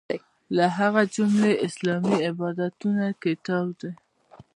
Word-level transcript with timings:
له 0.55 0.65
هغې 0.77 1.03
جملې 1.15 1.53
اسلامي 1.67 2.15
عبادتونه 2.27 3.05
کتاب 3.23 3.65
دی. 3.79 3.91